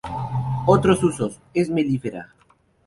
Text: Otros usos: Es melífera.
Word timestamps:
Otros 0.65 1.03
usos: 1.03 1.39
Es 1.53 1.69
melífera. 1.69 2.33